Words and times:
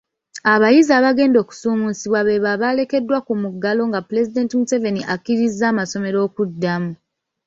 Abayizi 0.53 0.91
abagenda 0.99 1.37
okusuumusibwa 1.43 2.19
beebo 2.27 2.47
abaalekeddwa 2.55 3.17
ku 3.25 3.33
muggalo 3.41 3.81
nga 3.89 3.99
Pulezidenti 4.07 4.53
Museveni 4.59 5.01
akkiriza 5.13 5.63
amasomero 5.71 6.17
okuddamu. 6.27 6.91